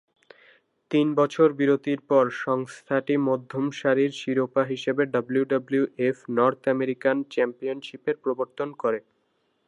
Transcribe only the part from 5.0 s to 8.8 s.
WWF north American চ্যাম্পিয়নশিপের প্রবর্তন